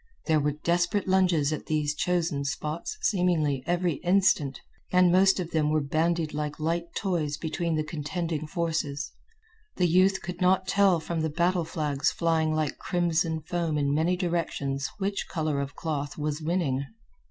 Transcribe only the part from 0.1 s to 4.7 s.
There were desperate lunges at these chosen spots seemingly every instant,